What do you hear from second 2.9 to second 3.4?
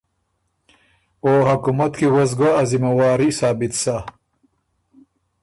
واري